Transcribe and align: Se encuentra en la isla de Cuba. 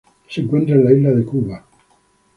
Se 0.27 0.41
encuentra 0.41 0.73
en 0.73 0.83
la 0.83 0.93
isla 0.93 1.11
de 1.11 1.23
Cuba. 1.23 1.63